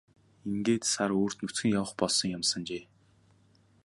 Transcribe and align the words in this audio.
Ингээд 0.49 0.83
сар 0.93 1.11
үүрд 1.19 1.37
нүцгэн 1.41 1.73
явах 1.79 1.93
болсон 2.01 2.29
юмсанжээ. 2.37 2.83